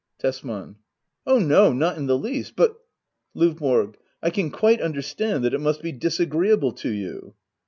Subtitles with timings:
[0.17, 0.77] Tesman.
[1.27, 2.55] Oh no, not in the least!
[2.55, 2.75] But?
[3.35, 3.93] LOVBORO.
[4.23, 7.35] I can quite understand that it must be disagree able to you.